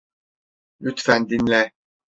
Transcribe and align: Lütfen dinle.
Lütfen 0.81 1.29
dinle. 1.29 1.71